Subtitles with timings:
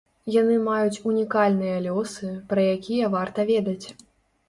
[0.35, 3.87] Яны маюць унікальныя лёсы, пра якія варта ведаць.